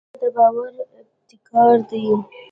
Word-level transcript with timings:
•مینه 0.03 0.19
د 0.21 0.25
باور 0.35 0.71
ابتکار 0.99 1.75
دی. 1.89 2.03